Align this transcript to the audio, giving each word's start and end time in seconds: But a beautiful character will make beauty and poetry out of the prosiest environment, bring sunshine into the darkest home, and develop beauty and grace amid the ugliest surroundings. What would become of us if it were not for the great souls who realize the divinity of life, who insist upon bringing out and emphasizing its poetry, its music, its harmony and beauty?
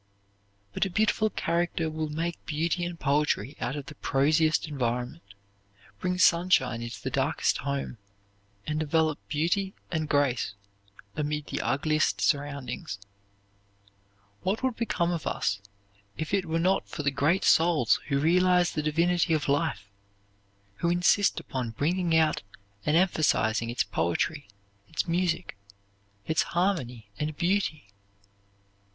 But 0.73 0.83
a 0.83 0.89
beautiful 0.89 1.29
character 1.29 1.87
will 1.87 2.09
make 2.09 2.43
beauty 2.47 2.83
and 2.85 2.99
poetry 2.99 3.55
out 3.61 3.75
of 3.75 3.85
the 3.85 3.93
prosiest 3.93 4.67
environment, 4.67 5.21
bring 5.99 6.17
sunshine 6.17 6.81
into 6.81 6.99
the 7.03 7.11
darkest 7.11 7.59
home, 7.59 7.99
and 8.65 8.79
develop 8.79 9.19
beauty 9.27 9.75
and 9.91 10.09
grace 10.09 10.55
amid 11.15 11.45
the 11.45 11.61
ugliest 11.61 12.19
surroundings. 12.19 12.97
What 14.41 14.63
would 14.63 14.75
become 14.75 15.11
of 15.11 15.27
us 15.27 15.61
if 16.17 16.33
it 16.33 16.47
were 16.47 16.57
not 16.57 16.89
for 16.89 17.03
the 17.03 17.11
great 17.11 17.43
souls 17.43 17.99
who 18.07 18.17
realize 18.17 18.71
the 18.71 18.81
divinity 18.81 19.35
of 19.35 19.47
life, 19.47 19.87
who 20.77 20.89
insist 20.89 21.39
upon 21.39 21.75
bringing 21.77 22.15
out 22.17 22.41
and 22.87 22.97
emphasizing 22.97 23.69
its 23.69 23.83
poetry, 23.83 24.47
its 24.89 25.07
music, 25.07 25.55
its 26.25 26.41
harmony 26.57 27.11
and 27.19 27.37
beauty? 27.37 27.91